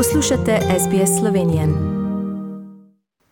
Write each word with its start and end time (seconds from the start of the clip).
Poslušate 0.00 0.58
SBS 0.80 1.18
Slovenije. 1.20 1.68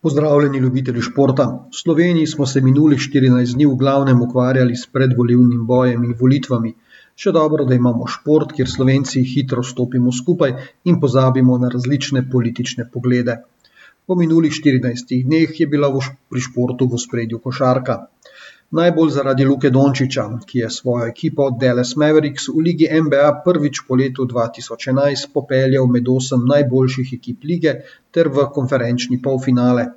Pozdravljeni, 0.00 0.58
ljubitelji 0.58 1.00
športa. 1.00 1.44
V 1.44 1.76
Sloveniji 1.82 2.26
smo 2.26 2.46
se 2.46 2.60
minulih 2.60 2.98
14 2.98 3.54
dni 3.54 3.66
v 3.66 3.76
glavnem 3.80 4.20
ukvarjali 4.22 4.76
s 4.76 4.84
predvolilnim 4.86 5.62
bojem 5.66 6.04
in 6.04 6.12
volitvami. 6.20 6.74
Še 7.16 7.32
dobro, 7.32 7.64
da 7.64 7.78
imamo 7.78 8.10
šport, 8.16 8.52
kjer 8.52 8.68
Slovenci 8.68 9.22
hitro 9.32 9.62
stopimo 9.62 10.12
skupaj 10.12 10.52
in 10.84 11.00
pozabimo 11.00 11.56
na 11.58 11.72
različne 11.72 12.26
politične 12.30 12.88
poglede. 12.92 13.38
Po 14.06 14.18
minulih 14.20 14.52
14 14.52 15.16
dneh 15.30 15.60
je 15.60 15.66
bila 15.66 15.88
pri 16.28 16.44
športu 16.50 16.90
v 16.92 17.00
spredju 17.06 17.38
košarka. 17.38 18.02
Najbolj 18.70 19.08
zaradi 19.10 19.44
Luke 19.44 19.70
Dončiča, 19.74 20.24
ki 20.46 20.58
je 20.58 20.68
svojo 20.70 21.06
ekipo 21.10 21.48
Dallas 21.50 21.96
Mavericks 21.98 22.44
v 22.48 22.60
ligi 22.66 22.86
NBA 23.06 23.30
prvič 23.46 23.80
po 23.88 23.96
letu 23.98 24.26
2011 24.30 25.32
popeljal 25.34 25.88
med 25.90 26.10
osem 26.12 26.44
najboljših 26.52 27.10
ekip 27.16 27.48
lige 27.50 27.72
ter 28.14 28.30
v 28.36 28.44
konferenčni 28.54 29.18
polfinale. 29.24 29.88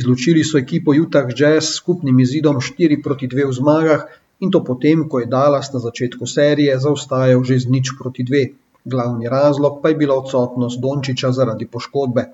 Izločili 0.00 0.44
so 0.44 0.60
ekipo 0.60 0.92
Utah 0.92 1.32
Jazz 1.32 1.70
s 1.70 1.78
skupnim 1.80 2.20
izidom 2.20 2.60
4 2.60 3.00
proti 3.00 3.30
2 3.32 3.48
v 3.48 3.56
zmagah 3.60 4.04
in 4.44 4.52
to 4.52 4.60
potem, 4.60 5.08
ko 5.08 5.24
je 5.24 5.32
Dallas 5.32 5.72
na 5.72 5.80
začetku 5.80 6.28
serije 6.28 6.76
zaostajal 6.84 7.40
že 7.40 7.64
z 7.64 7.72
nič 7.72 7.96
proti 7.96 8.28
2. 8.28 8.44
Glavni 8.84 9.32
razlog 9.38 9.80
pa 9.80 9.88
je 9.88 9.96
bila 10.04 10.20
odsotnost 10.20 10.84
Dončiča 10.84 11.32
zaradi 11.32 11.64
poškodbe. 11.64 12.28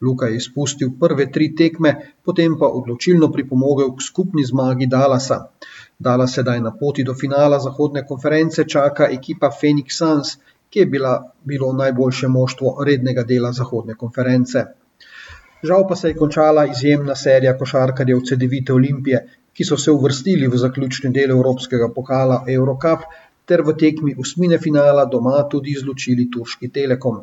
Luka 0.00 0.26
je 0.26 0.36
izpustil 0.36 0.90
prve 1.00 1.26
tri 1.32 1.50
tekme, 1.54 1.94
potem 2.24 2.56
pa 2.58 2.68
odločilno 2.80 3.28
pripomogel 3.32 3.92
k 3.96 4.02
skupni 4.02 4.44
zmagi 4.44 4.86
Dallasa. 4.86 5.38
Dallas 5.98 6.34
sedaj 6.34 6.60
na 6.64 6.72
poti 6.72 7.04
do 7.04 7.14
finala 7.14 7.58
zahodne 7.60 8.06
konference 8.08 8.64
čaka 8.64 9.08
ekipa 9.12 9.50
Phoenix 9.52 9.98
Suns, 10.00 10.38
ki 10.70 10.78
je 10.78 10.86
bila, 10.86 11.12
bilo 11.44 11.72
najboljše 11.72 12.28
moštvo 12.28 12.76
rednega 12.86 13.24
dela 13.28 13.52
zahodne 13.52 13.94
konference. 13.94 14.64
Žal 15.62 15.84
pa 15.88 15.96
se 15.96 16.08
je 16.08 16.16
končala 16.16 16.64
izjemna 16.66 17.14
serija 17.14 17.56
košarkarjev 17.58 18.22
CD9 18.30 18.72
Olimpije, 18.72 19.20
ki 19.52 19.64
so 19.64 19.76
se 19.76 19.92
uvrstili 19.92 20.48
v 20.48 20.60
zaključni 20.62 21.10
del 21.12 21.34
Evropskega 21.36 21.90
pokala 21.94 22.44
Eurocup 22.48 23.04
ter 23.44 23.62
v 23.66 23.74
tekmi 23.76 24.14
usmine 24.24 24.58
finala 24.58 25.04
doma 25.04 25.42
tudi 25.52 25.74
izločili 25.76 26.30
Turški 26.32 26.70
Telekom. 26.72 27.20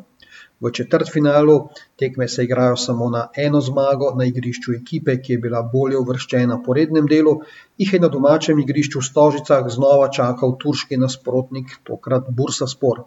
V 0.60 0.70
četrtfinalu 0.74 1.56
tekme 1.96 2.26
se 2.28 2.44
igrajo 2.44 2.76
samo 2.76 3.10
na 3.10 3.20
eno 3.36 3.60
zmago 3.60 4.08
na 4.18 4.24
igrišču 4.26 4.72
ekipe, 4.74 5.14
ki 5.22 5.32
je 5.32 5.42
bila 5.44 5.60
bolje 5.74 5.98
uvrščena 5.98 6.56
po 6.64 6.74
rednem 6.78 7.06
delu, 7.12 7.34
jih 7.78 7.92
je 7.94 8.00
na 8.02 8.08
domačem 8.14 8.58
igrišču 8.62 8.98
v 8.98 9.06
Stožicah 9.08 9.68
znova 9.74 10.08
čakal 10.16 10.56
turški 10.64 10.98
nasprotnik, 10.98 11.76
tokrat 11.90 12.32
Bursa 12.40 12.66
Spor. 12.66 13.04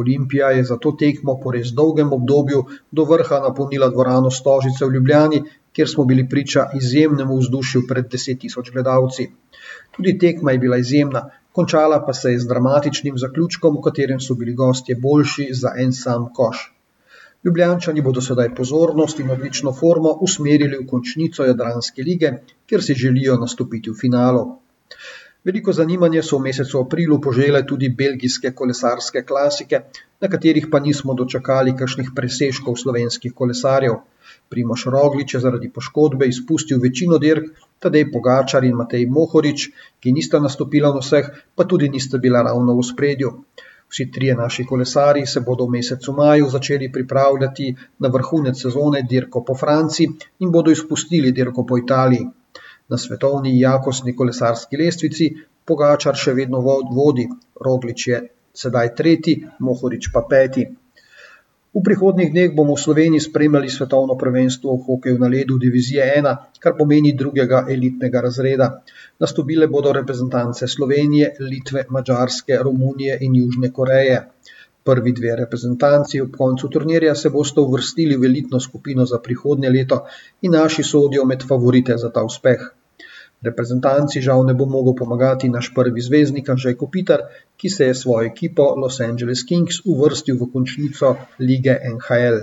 Olimpija 0.00 0.48
je 0.56 0.64
za 0.64 0.78
to 0.86 0.94
tekmo 1.02 1.34
po 1.42 1.52
res 1.52 1.74
dolgem 1.80 2.12
obdobju 2.16 2.64
do 2.92 3.04
vrha 3.12 3.42
napolnila 3.44 3.90
dvorano 3.92 4.30
Stožice 4.30 4.86
v 4.86 4.96
Ljubljani, 4.96 5.42
kjer 5.76 5.92
smo 5.92 6.08
bili 6.08 6.24
priča 6.28 6.70
izjemnemu 6.80 7.36
vzdušju 7.42 7.84
pred 7.88 8.08
deset 8.08 8.40
tisoč 8.46 8.72
gledalci. 8.72 9.28
Tudi 9.96 10.16
tekma 10.24 10.56
je 10.56 10.64
bila 10.64 10.80
izjemna, 10.80 11.26
končala 11.52 12.00
pa 12.06 12.16
se 12.16 12.32
je 12.32 12.40
z 12.40 12.48
dramatičnim 12.48 13.18
zaključkom, 13.18 13.76
v 13.76 13.84
katerem 13.90 14.24
so 14.24 14.40
bili 14.40 14.56
gostje 14.56 14.96
boljši 14.96 15.50
za 15.52 15.76
en 15.76 15.92
sam 15.92 16.28
koš. 16.32 16.77
Ljubljančani 17.46 18.02
bodo 18.02 18.22
sedaj 18.26 18.48
pozornost 18.54 19.20
in 19.22 19.30
odlično 19.30 19.72
formo 19.80 20.10
usmerili 20.26 20.78
v 20.78 20.86
končnico 20.92 21.44
Jadranske 21.46 22.06
lige, 22.08 22.32
kjer 22.66 22.82
si 22.82 22.96
želijo 23.02 23.36
nastopiti 23.42 23.90
v 23.90 24.00
finalu. 24.00 24.40
Veliko 25.48 25.72
zanimanje 25.72 26.22
so 26.26 26.38
v 26.38 26.44
mesecu 26.48 26.80
aprilu 26.80 27.20
požele 27.26 27.60
tudi 27.66 27.88
belgijske 28.00 28.50
kolesarske 28.60 29.22
klasike, 29.28 29.80
na 30.20 30.28
katerih 30.32 30.66
pa 30.72 30.80
nismo 30.86 31.14
dočakali 31.20 31.76
kakšnih 31.78 32.10
presežkov 32.16 32.76
slovenskih 32.82 33.36
kolesarjev. 33.42 34.00
Primoš 34.50 34.84
Roglič 34.94 35.34
je 35.34 35.40
zaradi 35.44 35.70
poškodbe 35.78 36.26
izpustil 36.26 36.82
večino 36.82 37.20
dirk, 37.22 37.46
tadej 37.78 38.08
Pogačar 38.12 38.66
in 38.66 38.74
Matej 38.82 39.06
Mohorič, 39.06 39.68
ki 40.00 40.12
nista 40.12 40.42
nastopila 40.42 40.90
na 40.96 41.04
vseh, 41.06 41.30
pa 41.54 41.64
tudi 41.64 41.88
nista 41.88 42.18
bila 42.18 42.42
ravno 42.50 42.74
v 42.80 42.84
spredju. 42.90 43.32
Vsi 43.88 44.10
trije 44.12 44.34
naši 44.34 44.64
kolesari 44.66 45.26
se 45.26 45.40
bodo 45.40 45.66
v 45.66 45.76
mesecu 45.78 46.12
maju 46.12 46.48
začeli 46.48 46.92
pripravljati 46.92 47.68
na 47.98 48.08
vrhunec 48.08 48.62
sezone 48.62 49.02
dirko 49.02 49.44
po 49.44 49.54
Franciji 49.56 50.08
in 50.38 50.52
bodo 50.52 50.70
izpustili 50.70 51.32
dirko 51.32 51.64
po 51.66 51.78
Italiji. 51.78 52.26
Na 52.88 52.98
svetovni 52.98 53.60
jakostni 53.60 54.16
kolesarski 54.16 54.76
lestvici 54.76 55.30
Pogačar 55.64 56.16
še 56.16 56.32
vedno 56.32 56.60
vodi, 56.64 57.26
Roglič 57.64 58.06
je 58.08 58.20
sedaj 58.56 58.94
tretji, 59.00 59.34
Mohorič 59.60 60.08
pa 60.12 60.22
peti. 60.30 60.64
V 61.68 61.84
prihodnjih 61.84 62.30
dneh 62.32 62.52
bomo 62.56 62.72
v 62.72 62.80
Sloveniji 62.80 63.20
spremljali 63.20 63.68
svetovno 63.68 64.14
prvenstvo 64.16 64.72
v 64.72 64.84
hokeju 64.86 65.18
na 65.20 65.28
ledu 65.28 65.58
divizije 65.60 66.06
1, 66.16 66.30
kar 66.64 66.72
pomeni 66.78 67.12
drugega 67.12 67.66
elitnega 67.68 68.22
razreda. 68.24 68.68
Nastopile 69.20 69.68
bodo 69.68 69.92
reprezentance 69.92 70.64
Slovenije, 70.64 71.34
Litve, 71.44 71.84
Mačarske, 71.92 72.56
Romunije 72.56 73.18
in 73.20 73.36
Južne 73.36 73.68
Koreje. 73.72 74.22
Prvi 74.80 75.12
dve 75.12 75.36
reprezentanci 75.36 76.22
ob 76.24 76.32
koncu 76.40 76.72
turnirja 76.72 77.14
se 77.14 77.28
boste 77.28 77.60
uvrstili 77.60 78.16
v 78.16 78.24
elitno 78.24 78.60
skupino 78.60 79.04
za 79.04 79.20
prihodnje 79.20 79.68
leto 79.68 80.00
in 80.40 80.56
naši 80.56 80.82
sodijo 80.82 81.28
med 81.28 81.44
favorite 81.44 82.00
za 82.00 82.08
ta 82.08 82.24
uspeh. 82.24 82.64
Reprezentanci 83.46 84.20
žal 84.20 84.44
ne 84.46 84.54
bo 84.54 84.66
mogel 84.66 84.94
pomagati 84.98 85.48
naš 85.48 85.70
prvi 85.74 86.02
zvezdnik 86.02 86.48
Anžej 86.50 86.74
Kopitar, 86.74 87.20
ki 87.56 87.70
se 87.70 87.86
je 87.86 87.94
s 87.94 88.02
svojo 88.02 88.26
ekipo 88.26 88.64
Los 88.74 89.00
Angeles 89.00 89.44
Kings 89.46 89.82
uvrstil 89.84 90.38
v 90.40 90.48
končnico 90.52 91.16
lige 91.38 91.76
NHL. 91.94 92.40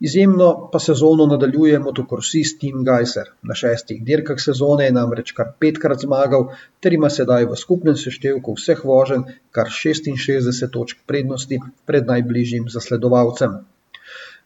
Izjemno 0.00 0.68
pa 0.72 0.78
sezono 0.78 1.26
nadaljuje 1.26 1.78
motokorsist 1.82 2.60
Tim 2.60 2.84
Geiser. 2.86 3.32
Na 3.42 3.54
šestih 3.58 4.04
dirkah 4.10 4.38
sezone 4.38 4.84
je 4.86 4.92
namreč 4.94 5.32
kar 5.34 5.50
petkrat 5.58 6.04
zmagal, 6.06 6.46
ter 6.80 6.94
ima 6.94 7.10
sedaj 7.10 7.48
v 7.50 7.58
skupnem 7.58 7.98
seštevku 7.98 8.54
vseh 8.60 8.84
voženj 8.90 9.26
kar 9.50 9.72
66 9.78 10.70
točk 10.76 11.02
prednosti 11.06 11.58
pred 11.90 12.06
najbližjim 12.06 12.70
zasledovalcem. 12.76 13.58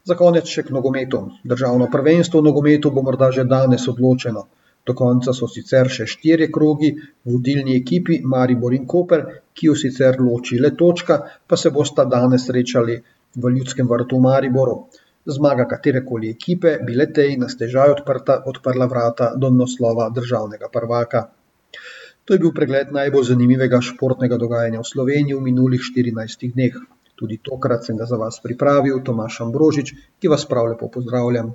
Za 0.08 0.16
konec 0.16 0.48
še 0.48 0.64
k 0.64 0.72
nogometu. 0.78 1.20
Državno 1.44 1.92
prvenstvo 1.92 2.40
v 2.40 2.48
nogometu 2.48 2.90
bo 2.90 3.04
morda 3.04 3.28
že 3.30 3.44
danes 3.44 3.84
odločeno. 3.92 4.48
Do 4.86 4.94
konca 4.98 5.32
so 5.36 5.46
sicer 5.46 5.90
še 5.96 6.08
štirje 6.10 6.48
krogi, 6.54 6.90
vodilni 7.28 7.76
ekipi 7.78 8.18
Maribor 8.34 8.74
in 8.74 8.86
Koper, 8.92 9.22
ki 9.54 9.68
jo 9.68 9.74
sicer 9.78 10.18
loči 10.18 10.58
le 10.58 10.72
točka, 10.78 11.18
pa 11.46 11.56
se 11.56 11.70
bosta 11.70 12.04
danes 12.14 12.48
srečali 12.48 12.96
v 13.36 13.52
Ljudskem 13.56 13.86
vrtu 13.88 14.18
v 14.18 14.26
Mariboru. 14.26 14.76
Zmaga 15.36 15.68
katerekoli 15.70 16.32
ekipe 16.34 16.78
bi 16.86 16.96
le 16.98 17.06
tej 17.18 17.36
na 17.38 17.48
stežaj 17.48 17.94
odprta, 17.94 18.40
odprla 18.52 18.88
vrata 18.90 19.30
do 19.38 19.52
naslova 19.54 20.08
državnega 20.10 20.70
prvaka. 20.72 21.28
To 22.24 22.34
je 22.34 22.42
bil 22.42 22.52
pregled 22.54 22.90
najbolj 22.94 23.28
zanimivega 23.30 23.80
športnega 23.82 24.38
dogajanja 24.38 24.82
v 24.82 24.90
Sloveniji 24.90 25.38
v 25.38 25.46
minulih 25.46 25.82
14 25.82 26.50
dneh. 26.54 26.74
Tudi 27.18 27.38
tokrat 27.38 27.86
sem 27.86 27.98
ga 27.98 28.06
za 28.10 28.18
vas 28.18 28.42
pripravil, 28.42 28.98
Tomaš 29.06 29.40
Ambrožič, 29.46 29.94
ki 30.18 30.30
vas 30.30 30.46
prav 30.46 30.74
lepo 30.74 30.90
pozdravljam. 30.90 31.54